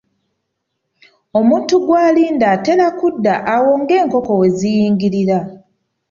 Omuntu 1.39 1.73
gw'alinda 1.85 2.45
atera 2.55 2.87
kudda 2.99 3.33
awo 3.53 3.71
ng'enkoko 3.81 4.31
we 4.39 4.47
ziyingirira. 4.57 5.39